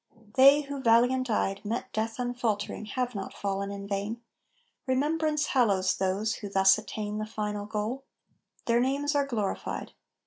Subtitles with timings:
[0.33, 4.19] They who, valiant eyed, Met death unfaltering have not fallen in vain;
[4.87, 8.03] Remembrance hallows those who thus attain The final goal;
[8.65, 9.91] their names are glorified.